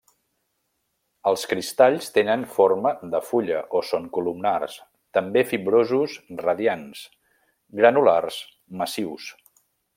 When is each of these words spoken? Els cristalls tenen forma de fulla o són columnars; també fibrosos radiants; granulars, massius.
Els 1.31 1.43
cristalls 1.51 2.07
tenen 2.15 2.45
forma 2.55 2.93
de 3.11 3.21
fulla 3.27 3.61
o 3.79 3.83
són 3.91 4.09
columnars; 4.17 4.79
també 5.19 5.45
fibrosos 5.53 6.19
radiants; 6.47 7.07
granulars, 7.83 8.45
massius. 8.83 9.33